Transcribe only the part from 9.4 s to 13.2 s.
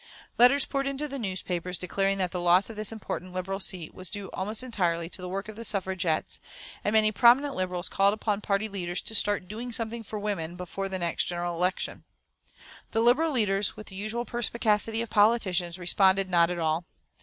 doing something for women before the next general election. The